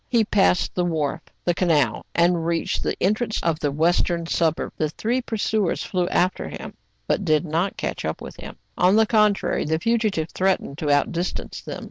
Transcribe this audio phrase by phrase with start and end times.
[0.09, 4.73] He passed the wharf, the canal, and reached the entrance of the western suburb.
[4.75, 6.73] The three pursuers flew after him,
[7.05, 11.11] but did not catch up with him: on the contrary, the fugitive threatened to out
[11.11, 11.79] distance them.